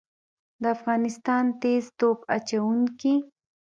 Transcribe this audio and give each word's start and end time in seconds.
د 0.61 0.63
افغانستان 0.75 1.43
تیز 1.61 1.85
توپ 1.99 2.19
اچوونکي 2.35 3.15